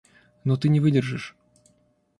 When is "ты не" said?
0.57-0.79